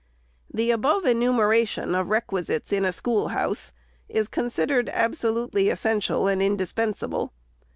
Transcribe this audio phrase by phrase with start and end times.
[0.51, 3.71] The above enumeration of requisites in a schoolhouse
[4.09, 7.33] is considered absolutely essential and indispensable.